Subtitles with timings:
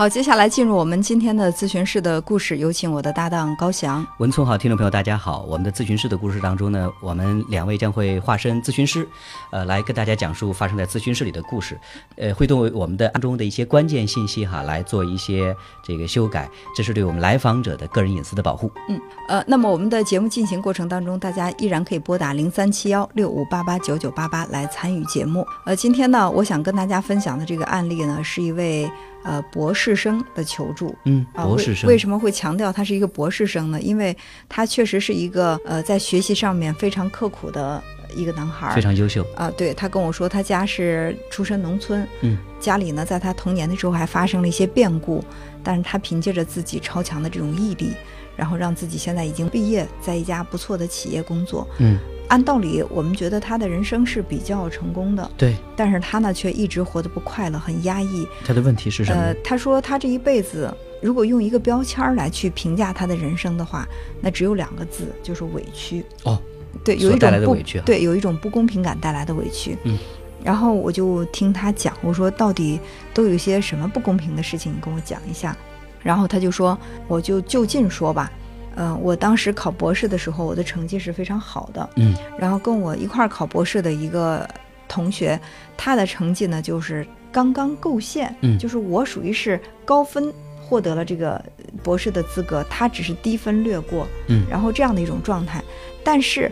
[0.00, 4.02] 好，接下来进入我们今天的咨询室的故事，有请我的搭档高翔。
[4.16, 5.42] 文聪好，听众朋友大家好。
[5.42, 9.06] 我们的咨询室的故事当中呢，我们两位将会化身咨询师，
[9.52, 11.78] 呃，来跟大家讲述发生在咨询室里的故事，
[12.16, 18.72] 呃，会对我们的当中的一些关键信息哈来做一些这个修改，这是对我们来访者的个人隐私的保护。
[18.88, 25.46] 嗯，呃，那么我们的节目进行过程当中，大家依然可以拨打零三七幺六五八八九九八八来参与节目。
[25.66, 28.90] 呃，今天呢，我想跟大家分享的这个案例呢，是一位。
[29.22, 33.80] 呃，博士生的求助，嗯，博士生为什么会强调他是一个博士生呢？
[33.80, 34.16] 因为
[34.48, 37.82] 他确实是一个呃，在学习上面非常刻苦的
[38.16, 39.50] 一个男孩，非常优秀啊。
[39.56, 45.22] 对他跟我说，他家是出身农村，嗯，家里呢，在他童年的时候还发生了一些变故，
[45.62, 47.92] 但是他凭借着自己超强的这种毅力，
[48.36, 51.98] 然后让自己现在已经毕业，在一家不错的企业工作，嗯。
[52.30, 55.56] 按道理，我们觉得他的人生是比较成功的，对。
[55.76, 58.26] 但是他呢，却一直活得不快乐，很压抑。
[58.44, 59.20] 他的问题是什么？
[59.20, 60.72] 呃，他说他这一辈子，
[61.02, 63.84] 如果用一个标签来去评价他的人生的话，
[64.20, 66.04] 那只有两个字，就是委屈。
[66.22, 66.40] 哦，
[66.84, 69.76] 对，有一种不对，有一种不公平感带来的委屈。
[69.82, 69.98] 嗯。
[70.44, 72.78] 然后我就听他讲，我说到底
[73.12, 75.56] 都有些什么不公平的事情，你跟我讲一下。
[76.00, 76.78] 然后他就说，
[77.08, 78.30] 我就就近说吧。
[78.76, 81.90] 嗯，我当时考博士的时候，我的成绩是非常好的。
[81.96, 84.48] 嗯，然后跟我一块儿考博士的一个
[84.88, 85.38] 同学，
[85.76, 88.34] 他的成绩呢就是刚刚够线。
[88.40, 91.42] 嗯，就是我属于是高分获得了这个
[91.82, 94.06] 博士的资格，他只是低分略过。
[94.28, 95.62] 嗯，然后这样的一种状态，
[96.04, 96.50] 但是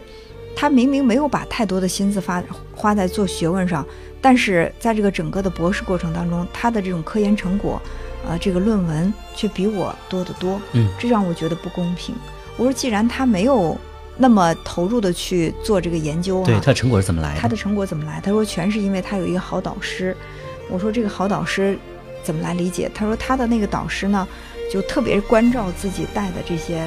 [0.56, 2.42] 他明明没有把太多的心思发
[2.74, 3.86] 花在做学问上，
[4.20, 7.80] 但是在这个整个的博士过程当中，他的这种科研成果。
[8.29, 12.15] 呃，这个论文却比我多得多，嗯，这让我觉得不公平。
[12.59, 13.75] 我说，既然他没有
[14.19, 17.41] 那么投入的去做这个研究，对他成果是怎么来的？
[17.41, 18.20] 他的成果怎么来？
[18.20, 20.15] 他说，全是因为他有一个好导师。
[20.69, 21.79] 我说，这个好导师
[22.23, 22.91] 怎么来理解？
[22.95, 24.29] 他说，他的那个导师呢，
[24.70, 26.81] 就特别关照自己带的这些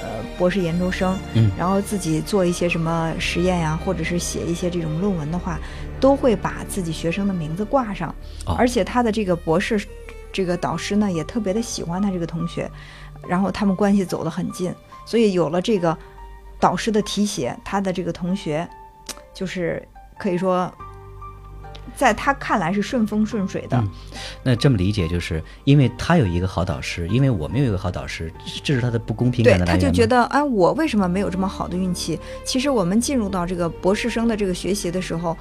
[0.00, 0.08] 呃
[0.38, 5.58] 博士研究生，嗯，然后自己做一些什么实验呀，或者是写一些这种论文的话，
[5.98, 8.14] 都会把自己学生的名字挂上，
[8.56, 9.80] 而且他的这个博士。
[10.34, 12.68] 这个导师呢也特别的喜欢他这个同学，
[13.28, 14.74] 然后他们关系走得很近，
[15.06, 15.96] 所以有了这个
[16.58, 18.68] 导师的提携，他的这个同学
[19.32, 19.80] 就是
[20.18, 20.68] 可以说
[21.94, 23.80] 在他看来是顺风顺水的。
[24.42, 28.32] 那这么理解，就是因为他有一个好导师，因为我没有一个好导师，
[28.64, 29.80] 这是他的不公平感的来源。
[29.80, 32.18] 对，他就觉得，哎，我为什么没有这么好的运气？
[32.44, 35.36] 其实我们进入到这个博士生的这个学习的时候。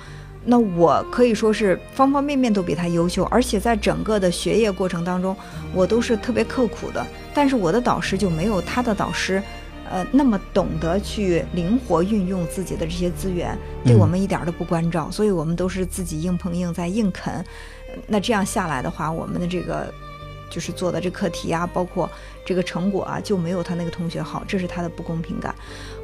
[0.46, 5.34] 那我可以说是方方面面都比他优秀，而且在整个的学业过程当中，
[5.74, 7.06] 我都是特别刻苦的。
[7.34, 9.42] 但是我的导师就没有他的导师，
[9.90, 15.10] 呃，那么懂得去灵活运用自己的这些资源，对我们一点都不关照。
[15.10, 17.44] 所以我们都是自己硬碰硬在硬啃。
[18.06, 19.94] 那这样下来的话，我们的这个
[20.50, 22.10] 就是做的这课题啊，包括
[22.46, 25.56] 这个成果啊，就没有他那个同学好，这是他的不公平感。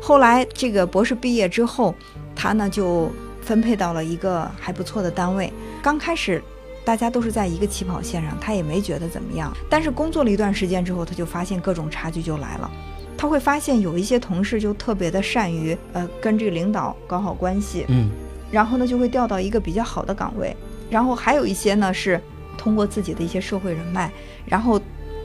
[0.01, 1.93] 后来这个博士毕业之后，
[2.33, 3.11] 他呢就。
[3.49, 5.51] 分配到了一个还不错的单位。
[5.81, 6.39] 刚开始，
[6.85, 9.51] 大家都是在一个起跑线上，他也没觉得怎么样。
[9.67, 12.69] 但是工作了一段时间之后，他就发现各种差距就来了。
[13.17, 18.11] 他会发现有一些同事就特别的善于呃跟这个领导搞好关系，嗯，
[18.51, 20.55] 然后呢就会调到一个比较好的岗位。
[20.87, 22.21] 然后还有一些呢是
[22.55, 24.11] 通过自己的一些社会人脉，
[24.45, 24.79] 然后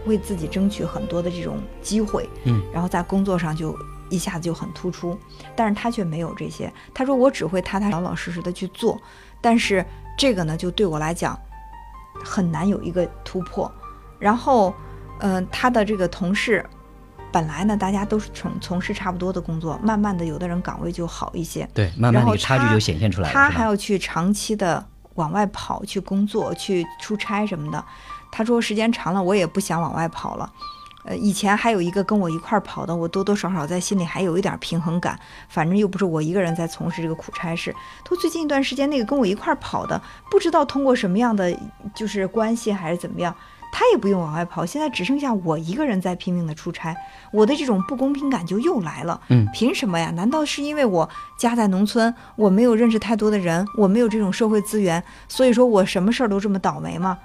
[0.06, 3.76] 为自己争取很多的这种机会，嗯，然后在工作上就。
[4.14, 5.18] 一下子就很突出，
[5.56, 6.72] 但是他却没有这些。
[6.94, 9.00] 他说：“我只会踏踏老老实实的去做，
[9.40, 9.84] 但是
[10.16, 11.38] 这个呢，就对我来讲
[12.24, 13.70] 很难有一个突破。
[14.18, 14.72] 然后，
[15.20, 16.64] 嗯，他的这个同事
[17.32, 23.34] 本来呢，大家都是从从事差不多的工作，慢慢的，有的人岗位就好一些，对，慢慢的差距就显现出来了。
[23.34, 27.84] 他还要去长期的往外跑去工作、去出差什么的。
[28.30, 30.52] 他说时间长了，我也不想往外跑了。”
[31.04, 35.18] 呃，以前还有一个跟我一块儿跑的，我多多少少在心里还有一点平衡感。
[35.48, 37.74] 反正又不是我一个人在从事这个苦差事。
[38.08, 41.54] 都最近一段时间，那个跟我一块儿跑的，不知道通过什么样的
[41.94, 43.34] 就是关系还是怎么样，
[43.70, 46.96] 他也不用往外跑，现在只剩下我一个人在拼命的出差。
[47.32, 49.20] 我的这种不公平感就又来了。
[49.28, 50.10] 嗯，凭什么呀？
[50.12, 51.06] 难道是因为我
[51.38, 57.18] 家在农村，我没有认识太多的人，我没有这种社会资源，所以说我什么事儿都这么倒霉吗？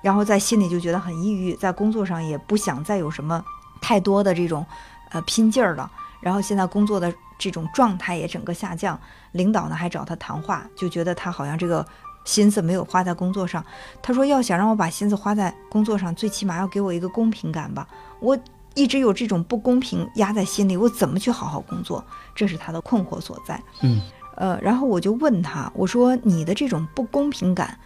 [0.00, 3.44] 然后在心里就觉得很抑郁，在工作上也不想再有什么
[3.80, 4.64] 太多的这种
[5.10, 5.90] 呃拼劲儿了。
[6.20, 8.98] 然后现在工作的这种状态也整个下降，
[9.32, 11.84] 领导呢还找他谈话，就觉得他好像这个
[12.24, 13.64] 心思没有花在工作上。
[14.02, 17.86] 他说要想让我把心思花在工作上，最起码要给我一个公平感吧。
[18.18, 18.36] 我
[18.74, 22.04] 一直有这种不公平压在心里，我怎么去好好工作？
[22.34, 23.62] 这是他的困惑所在。
[23.82, 24.00] 嗯，
[24.36, 27.78] 呃，然后我就问他，我说你的这种不公平感。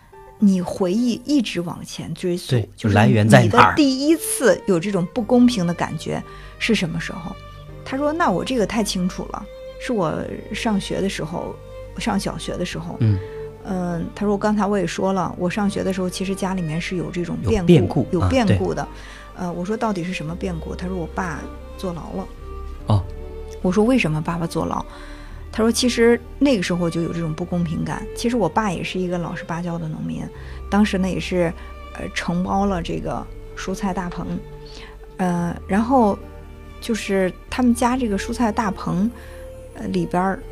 [0.44, 6.20] 你回忆一直往前追溯，就是来源在你哪儿的第一次有这种不公平的感觉
[6.58, 7.30] 是什么时候？
[7.84, 9.44] 他说：“那我这个太清楚了，
[9.80, 10.20] 是我
[10.52, 11.54] 上学的时候，
[11.96, 12.96] 上小学的时候。
[12.98, 13.16] 嗯
[13.64, 18.86] 嗯，他说刚才我也说了，我上学的时候其实家里面是有这种有变变故有变故的。
[19.36, 20.74] 呃，我说到底是什么变故？
[20.74, 21.38] 他说我爸
[21.78, 22.26] 坐牢了。
[22.88, 23.00] 哦，
[23.62, 24.84] 我说为什么爸爸坐牢？
[25.52, 28.04] 他说其实那个时候就有这种不公平感。
[28.16, 30.24] 其实我爸也是一个老实巴交的农民，
[30.70, 31.52] 当时呢也是
[31.94, 33.24] 呃承包了这个
[33.56, 34.26] 蔬菜大棚，
[35.18, 36.18] 呃，然后
[36.80, 39.10] 就是他们家这个蔬菜大棚
[39.74, 40.42] 呃里边儿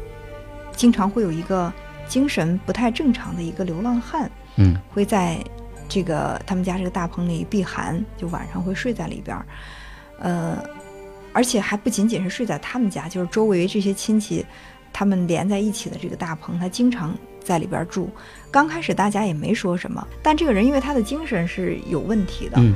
[0.76, 1.72] 经常会有一个
[2.06, 5.42] 精神不太正常的一个流浪汉，嗯会在
[5.88, 9.46] 这个他们家这个大棚里避寒，就晚上会睡在里边儿，
[10.20, 10.62] 呃，
[11.32, 14.44] 而且还不仅仅是睡在他们家，就是周围这些亲戚，
[14.92, 18.08] 他们连在一起的这个大棚，他经常在里边住。
[18.50, 22.74] 刚开始大家也没说什么，但这个人因为他的精神是有问题的，嗯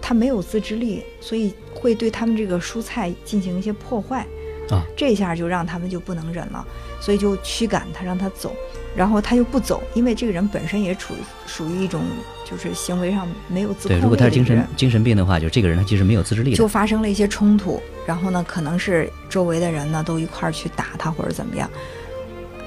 [0.00, 4.26] 他没有自制力，所以会对他们这个蔬菜进行一些破坏。
[4.70, 6.64] 啊，这一下就让他们就不能忍了，
[7.00, 8.54] 所以就驱赶他，让他走。
[8.96, 11.16] 然后他又不走，因为这个人本身也处于
[11.46, 12.02] 属于一种
[12.48, 16.68] 就是行为上没有自控对，如果他是精神精神病的话，就这个人他其实没有自制力就。
[16.68, 17.82] 发生了一些冲突。
[18.06, 21.68] 然后呢，可能是周围的人呢都一块儿去打他或者怎么样。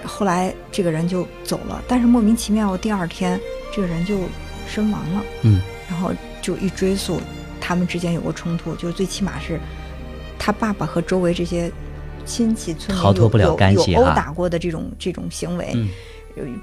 [0.04, 3.40] 后来这个人就走了，但是莫名其妙第二天
[3.72, 4.18] 这个人就
[4.68, 5.24] 身亡了。
[5.44, 6.12] 嗯，然后
[6.42, 7.22] 就一追溯，
[7.62, 9.60] 他们之间有过冲突，就是最起码是
[10.40, 11.72] 他爸爸和周围这些
[12.28, 15.74] 亲戚村民逃脱不了有有干系哈有殴打过的这种这种行为。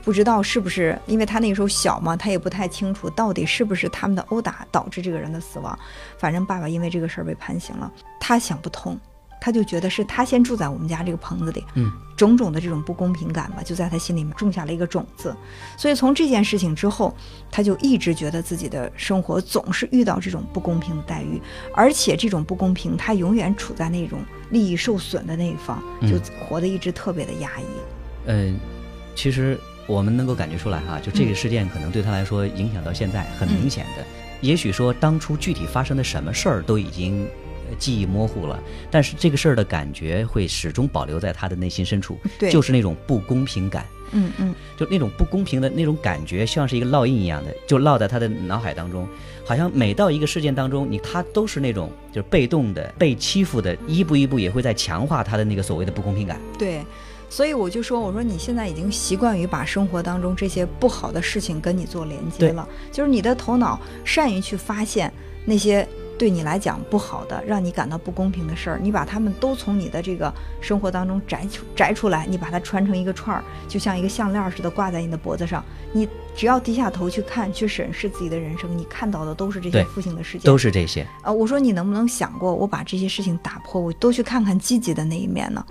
[0.04, 5.76] 不知道是不是因为他那个时候小嘛，他也不太清楚到底是不是他们的殴打导致这个人的死亡。
[6.16, 7.90] 反正爸爸因为这个事儿被判刑了，
[8.20, 8.96] 他想不通，
[9.44, 15.36] 他就觉得是他先住在我们家这个棚子里，嗯，种种的这种不公平感吧，就在他心里面种下了一个种子。
[15.76, 17.14] 所以从这件事情之后，
[17.50, 21.38] 他就一直觉得自己的生活总是遇到这种不公平的待遇，
[21.74, 24.18] 而且这种不公平，他永远处在那种
[24.48, 27.64] 利益受损的那一方，嗯就活得一直特别的压抑。
[28.24, 28.58] 嗯，
[29.14, 34.02] 其实我们能够感觉出来哈，就这个事件可能对他来说影响到现在很明显的。
[34.40, 37.28] 也许说当初具体发生的什么事儿都已经呃
[37.78, 38.58] 记忆模糊了，
[38.90, 43.86] 但是这个事儿的感觉会始终保留在他的内心深处，对就是那种不公平感。
[44.16, 49.08] 嗯嗯，就那种不公平的那种感觉，像是一个烙印一样的，就烙在他的脑海当中。
[49.44, 56.40] 好像每到一个事件当中，你他都是那种就是被动的、被欺负的，一步一步也会在强化他的那个所谓的不公平感。
[56.58, 56.82] 对。
[57.30, 65.12] 所以我就说，我说你现在已经习惯于把生活当中这些不好的事情跟你做连接了，就是你的头脑善于去发现
[65.44, 65.88] 那些
[66.18, 75.64] 对你来讲不好的、让你感到不公平的事儿，你把它们都从你的这个生活当中摘出摘出来，你把它穿成一个串儿，就像一个项链儿似的挂在你的脖子上。
[75.92, 81.06] 你只要低下头去看、去审视自己的人生，你看到的都是这些负性的事件，都是这些。
[81.22, 85.64] 啊，我说你能不能想过，我把这些事情打破，我都去看看积极的那一面呢？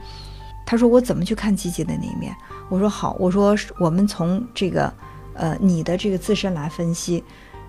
[0.65, 2.33] 他说我怎么去看积极的那一面？
[2.69, 4.93] 我说好，我说我们从这个
[5.33, 7.21] 呃你的这个自身来分析，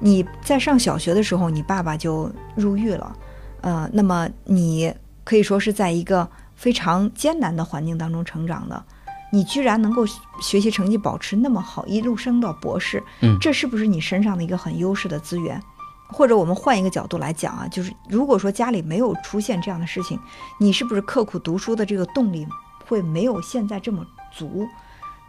[0.04, 3.16] 你在上小学的时候，你爸爸就入狱了，
[3.62, 8.84] 呃，那么你可以说是在一个非常艰难的环境当中成长的，
[9.32, 10.04] 你居然能够
[10.42, 15.58] 学习成绩保持那么好，一路升到博士，嗯这是不是你身上的一个很优势的资源？
[16.06, 20.20] 或者我们换一个角度来讲啊，就是如果说家里没有出现这样的事情，
[20.58, 22.46] 你是不是刻苦读书的这个动力
[22.86, 24.68] 会没有现在这么足？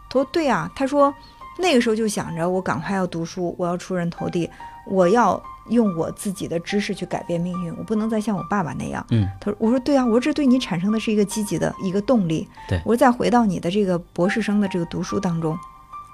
[0.10, 1.14] 他说对啊，他说
[1.58, 4.50] 那个时候就想着我赶快要读书，我要出人头地，
[4.88, 9.06] 我要用我自己的知识去改变命运，我不能再像我爸爸那样。
[9.10, 12.48] 嗯，他说我说对啊，我说这对你产生的是一个积极的一个动力。
[12.68, 15.58] 对我说再回到你的这个博士生的这个读书当中，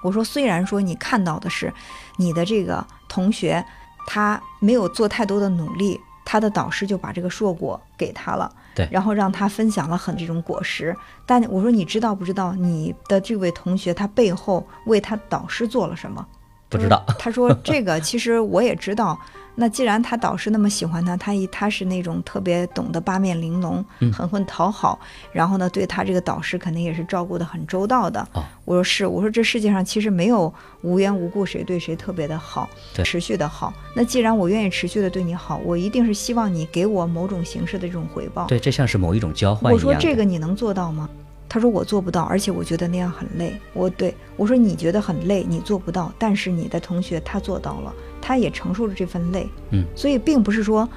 [0.02, 1.72] 我说虽然说你看到的是
[2.16, 3.64] 你的这个同学
[4.06, 10.96] 他没有做太多的努力，他的导师就把这个硕果给他了，对然后让他分享了很这种果实。
[11.26, 16.26] 但我说你知道不知道你的这位同学他背后为他导师做了什么？
[16.72, 17.04] 不知道。
[17.18, 19.16] 他说 这个其实我也知道。
[19.54, 24.98] 那既然他导师那么喜欢他，他一他是那种特别懂得八面玲珑，嗯很会讨好，
[25.30, 28.26] 然后呢，对他这个导师肯定也是照顾得很周到的。
[28.32, 30.50] 哦我说是，我说这世界上其实没有
[30.80, 32.66] 无缘无故谁对谁特别的好，
[33.04, 33.74] 持续的好。
[33.94, 38.46] 那既然我愿意持续的对你好，我一定是希望你给我某种形式的这种回报。
[38.46, 39.94] 对，这像是某一种交换一样我说。
[40.00, 41.06] 这个你能做到吗？
[41.52, 43.54] 他说我做不到，而且我觉得那样很累。
[43.74, 47.92] 我对我说你觉得很累，你做不到，但是你的同学他做到了，
[48.22, 49.46] 他也承受了这份累。
[49.68, 50.88] 嗯，所以并不是说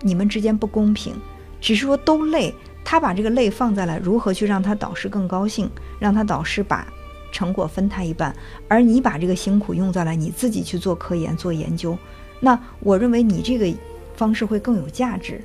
[0.00, 1.14] 你们之间不公平，
[1.60, 2.54] 只是说都累。
[2.84, 6.86] 他把这个累放在了如何去让他导师更高兴，让他导师把
[7.32, 8.32] 成果分他一半，
[8.68, 11.98] 而你把这个辛苦用在了你自己去做科研、做研究，
[12.38, 13.76] 那我认为你这个
[14.14, 15.42] 方式会更有价值。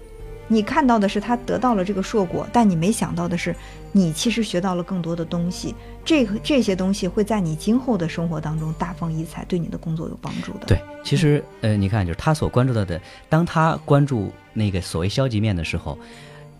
[0.54, 3.56] 你看到的是他得到了这个硕果，但你没想到的是，
[3.92, 5.74] 你其实学到了更多的东西。
[6.06, 10.66] 这个这些东西会在你今后的生活当中大放异彩，对你的工作有帮助的。
[10.68, 15.98] 对，其实呃，你看，就是他所关注到的，当他关注那个所谓消极面的时候。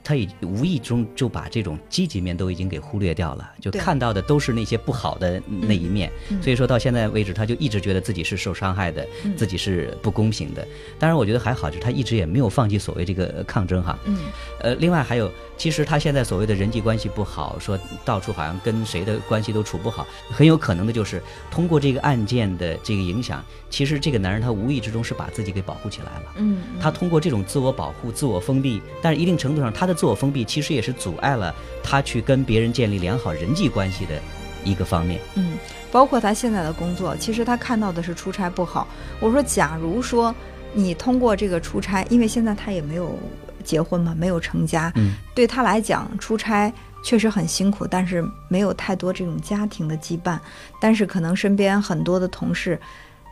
[0.04, 6.12] 他已无意中就把这种积极面都已经给忽略掉了，就看到的都是那些不好的那一面。
[6.42, 9.08] 所以说到现在为止，他就一直觉得自己是受伤害的，
[9.38, 10.68] 自己是不公平的。
[11.00, 13.98] 当然，我觉得还好，就是他一直也没有放弃所谓这个抗争哈。
[14.04, 14.18] 嗯。
[14.60, 26.34] 呃，另外还有，其实他现在所谓的人际关系不好，说到处好像跟谁的关系都处不好，很有可能的就是通过这个案件的这个影响，其实这个男人他无意之中是把自己给保护起来了。
[26.36, 26.58] 嗯。
[26.82, 29.93] 他通过这种自我保护、自我封闭，但是一定程度上他的。
[29.94, 34.20] 自我封闭其实也是阻碍了他去跟别人建立良好人际关系的
[34.64, 35.20] 一个方面。
[35.36, 35.58] 嗯，
[35.92, 38.88] 包括他现在的工作，其实他看到的是出差不好。
[39.20, 40.34] 我说，假如说
[40.74, 43.18] 你通过这个出差，因为现在他也没有
[43.64, 46.74] 结婚嘛，没有成家，嗯，对他来讲出差
[47.04, 50.40] 确实很辛苦，但是没有太多这种家庭的羁绊，
[50.80, 52.80] 但是可能身边很多的同事。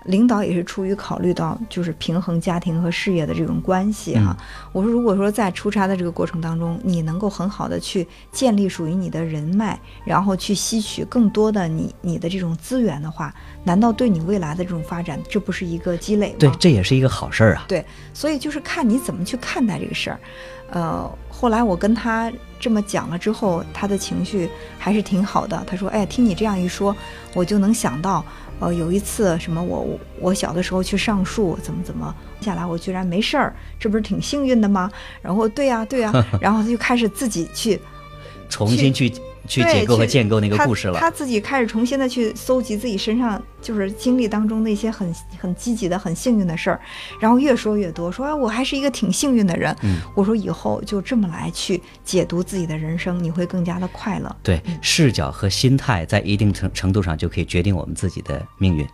[0.05, 4.35] 领导也是出于考虑到就是平衡家庭和事业的这种关系哈。
[4.71, 16.35] 我说，如果说在出差的这个过程当中，你能够很好的去建立属于你的人脉，然后去吸取更多的你你的这种资源的话，难道对你未来的这种发展，这不是一个积累吗？
[16.39, 17.65] 对，这也是一个好事儿啊。
[17.67, 20.19] 对，所以就是看你怎么去看待这个事儿。
[20.71, 25.61] 呃，后来我跟他这么讲了之后，他的情绪还是挺好的。
[25.67, 26.95] 他说：“哎，听你这样一说，
[27.33, 28.25] 我就能想到。”
[28.61, 34.89] 呃，有一次什么，我我小的时候去上树，怎么怎么下来，我居然没事儿，这不是挺幸运的吗？
[35.21, 37.81] 然后对呀对呀，然后他就开始自己去
[38.47, 39.11] 重新去。
[39.47, 40.99] 去解构和建构那个故事了。
[40.99, 46.79] 他自己开始重新的去搜集自己身上就是经历当中那些很很积极的、很幸运的事儿，
[47.19, 49.75] 然后越说越多，说哎，我还是一个挺幸运的人。
[49.81, 54.35] 嗯，我说以后就这么来去解读自己的人生，你会更加的快乐。
[54.43, 58.87] 对，视角和心态在一定程程度上就可以决定我们自己的命运。